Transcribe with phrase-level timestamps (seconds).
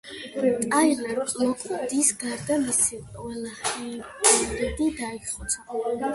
[0.69, 5.89] ტაილერ ლოკვუდის გარდა მისი ყველა ჰიბრიდი დაიხოცა.